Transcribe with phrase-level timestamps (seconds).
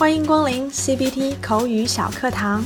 [0.00, 2.64] 欢迎光临 CBT 口语小课堂，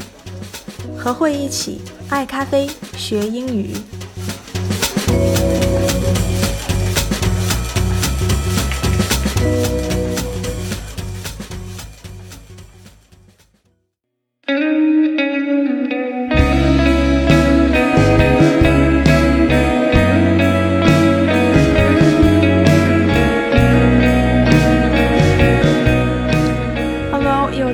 [0.96, 3.74] 和慧一起爱咖啡学英语。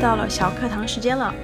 [0.01, 1.35] 到了小课堂时间了。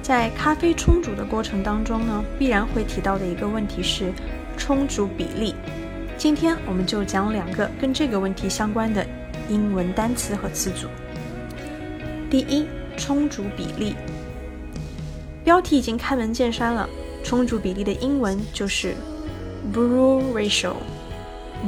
[0.00, 4.12] 在咖啡冲煮的过程当中呢，必然会提到的一个问题是
[4.56, 5.54] 冲煮比例。
[6.16, 9.04] 今天我们就讲两个跟这个问题相关的
[9.48, 10.86] 英文单词和词组。
[12.30, 12.66] 第一，
[12.96, 13.94] 冲煮比例。
[15.44, 16.88] 标题已经开门见山了，
[17.24, 18.94] 冲煮比例的英文就是
[19.74, 20.74] brew ratio。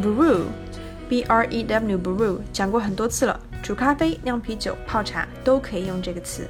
[0.03, 3.39] brew，b r e w brew，讲过很多次了。
[3.63, 6.47] 煮咖啡、酿啤酒、泡茶都可以用这个词。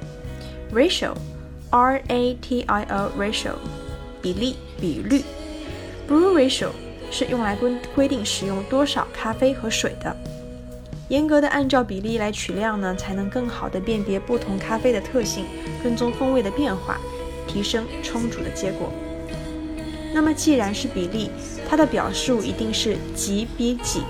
[0.73, 3.51] ratio，r a t i o ratio，
[4.21, 5.21] 比例、比率。
[6.07, 6.69] brew ratio
[7.09, 10.15] 是用来规规定使用多少咖啡和水的。
[11.09, 15.45] 严格的按照比例来取量呢，才能更好的辨别不同咖啡的特性，
[15.83, 16.97] 跟踪风味的变化，
[17.45, 18.91] 提升冲煮的结果。
[20.13, 21.29] 那么既然是比例，
[21.69, 24.01] 它的表述一定是几比几。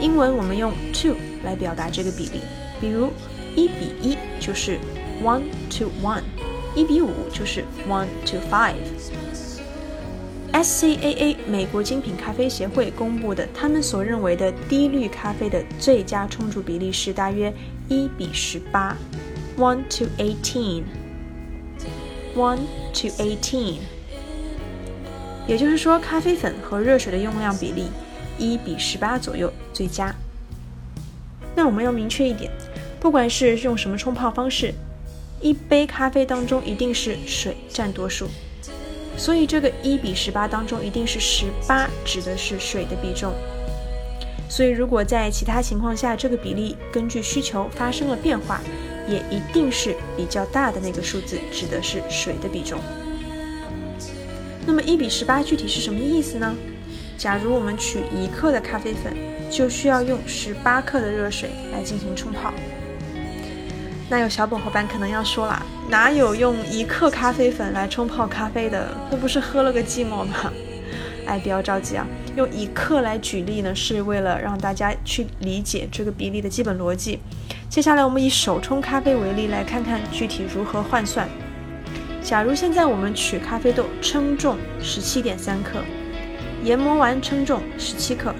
[0.00, 2.40] 英文我们用 two 来表达这个比例，
[2.80, 3.12] 比如
[3.56, 4.78] 一比一就是
[5.22, 6.22] one to one，
[6.74, 8.74] 一比五就是 one to five。
[10.52, 17.52] SCAA 美国精品咖啡协会公布的他们所认为的低滤咖啡的最佳冲煮比例是大约
[17.88, 18.96] 一比十八
[19.58, 20.84] ，one to eighteen，one
[22.94, 23.78] to eighteen。
[25.46, 27.88] 也就是说，咖啡粉和热水的用量比例。
[28.38, 30.14] 一比十八左右最佳。
[31.54, 32.50] 那我们要明确一点，
[33.00, 34.72] 不管是用什么冲泡方式，
[35.40, 38.28] 一杯咖啡当中一定是水占多数，
[39.16, 43.32] 所以这个一比十八当中一定是十八指的是水的比重。
[44.48, 48.60] 所以如果在其他情况下这个比例根据需求发生了变化，
[49.08, 52.78] 也一定是比较大的那个数字指的是水的比重。
[54.64, 56.54] 那么一比十八具体是什么意思呢？
[57.18, 59.12] 假如我们取一克的咖啡粉，
[59.50, 62.54] 就需要用十八克的热水来进行冲泡。
[64.08, 68.96] 那有小本伙伴可能要说了，哪有用一克咖啡粉来冲泡咖啡的？
[69.10, 70.52] 那不是喝了个寂寞吗？
[71.26, 72.06] 哎，不要着急啊，
[72.36, 77.18] 用一克来举例呢，是为了让大家去理解这个比例的基本逻辑。
[77.68, 81.28] 接下来我们以手冲咖啡为例，来看看具体如何换算。
[82.22, 85.80] 假如现在我们取咖啡豆称重十七点三克。
[86.64, 88.34] 研磨完称重十七克，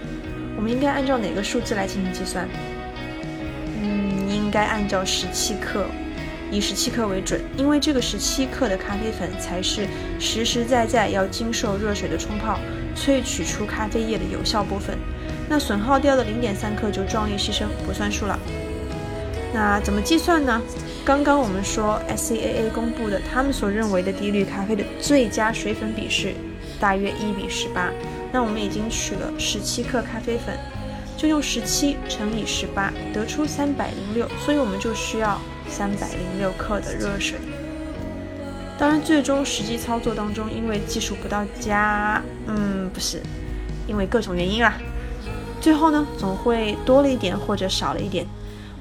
[0.57, 2.49] 我们应该按照哪个数字来进行计算？
[3.81, 5.87] 嗯，应该按照十七克，
[6.51, 9.87] 以十七克为准，因为这个十七克的咖啡粉才是
[10.19, 12.59] 实实在在要经受热水的冲泡，
[12.97, 14.99] 萃取出咖啡液的有效部分。
[15.49, 18.39] 那损耗掉的零点三克就壮烈牺牲，不算数了。
[19.55, 20.61] 那怎么计算呢？
[21.05, 26.35] 刚刚我们说 SCAA 公布的他们所认为的低滤咖啡的最佳水粉比是。
[26.81, 27.91] 大约一比十八，
[28.33, 30.57] 那我们已经取了十七克咖啡粉，
[31.17, 37.39] 就用十七乘以十八，得出三百零六，所以我们就需要三百零六克的热水。
[38.79, 43.21] 当然，最终实际操作当中，因为技术不到家，嗯，不是，
[43.89, 44.73] 因为各种原因啊，
[45.61, 48.25] 最后呢，总会多了一点或者少了一点，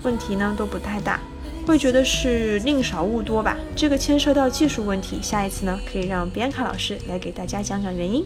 [0.03, 1.19] 问题呢都不太大。
[1.67, 3.57] 会觉得是宁少勿多吧？
[3.75, 8.25] 这个牵涉到技术问题，下一次呢可以让边卡老师来给大家讲讲原因。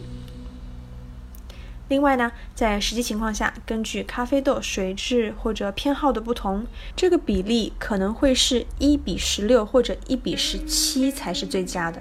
[1.89, 11.99] 另外呢，在实际情况下，根据咖啡豆水质或者偏好的不同，这个比例可能会是一比十六或者一比十七才是最佳的。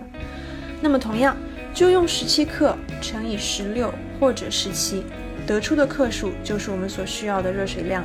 [0.83, 1.35] 那么同样，
[1.73, 3.91] 就用十七克乘以十六
[4.21, 5.03] 或者十七，
[5.47, 8.05] 得出的克数就是我们所需要的热水量。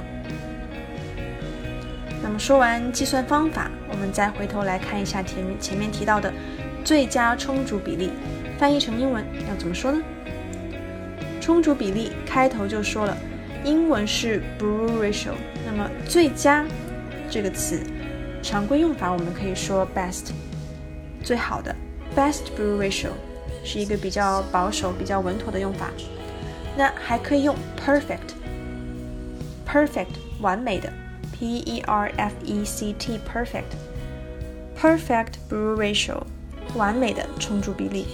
[2.38, 6.32] 说完计算方法，我们再回头来看一下前面前面提到的
[6.84, 8.12] 最佳充足比例，
[8.58, 10.02] 翻译成英文要怎么说呢？
[11.42, 13.18] 充足比例开头就说了，
[13.64, 15.34] 英文是 brew ratio。
[15.66, 16.66] 那么最佳
[17.30, 17.80] 这个词，
[18.42, 20.32] 常规用法我们可以说 best，
[21.24, 21.74] 最好的
[22.16, 23.10] best brew ratio
[23.64, 25.92] 是一个比较保守、比较稳妥的用法。
[26.78, 30.92] 那还可以用 perfect，perfect 完美的。
[31.35, 33.77] P E R F E C T perfect
[34.79, 36.23] perfect brew ratio
[36.75, 38.07] 完美的冲煮比例，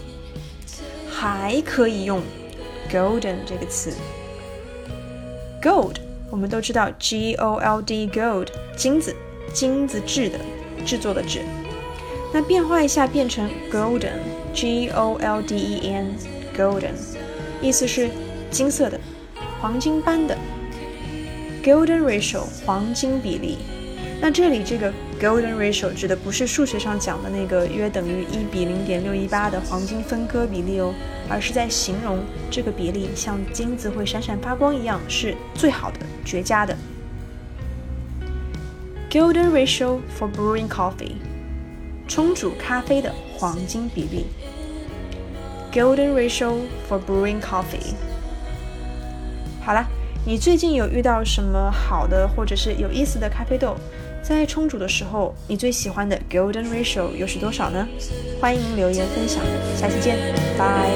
[1.10, 2.22] 还可以用
[2.90, 3.92] golden 这个词。
[5.62, 5.96] gold
[6.30, 9.14] 我们都知道 G O L D gold 金子
[9.52, 10.38] 金子制的
[10.84, 11.40] 制作的制。
[12.32, 16.94] 那变化一下变成 golden，G O L D E N，golden，
[17.62, 18.10] 意思是
[18.50, 19.00] 金色的、
[19.60, 20.36] 黄金般的。
[21.63, 23.57] Golden ratio，黄金比例。
[24.19, 30.93] 那这里这个 golden ratio 指的不是数学上讲的那个约等于一比零点六一八的黄金分割比例哦，
[31.27, 32.19] 而是在形容
[32.51, 36.77] 这个比例像金子会闪闪发光一样，是最好的、绝佳的。
[39.09, 41.13] golden ratio for brewing coffee，
[42.07, 44.27] 冲煮咖啡的黄金比例。
[45.73, 47.95] golden ratio for brewing coffee。
[49.63, 49.85] 好了，
[50.23, 53.75] 你最近有遇到什么好的或者是有意思的咖啡豆？
[54.21, 57.87] 在冲煮的时候，你最喜欢的 golden ratio 又是多少呢？
[58.39, 59.43] 欢迎留言分享，
[59.75, 60.19] 下期见，
[60.59, 60.91] 拜。